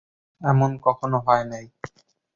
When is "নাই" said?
1.51-1.65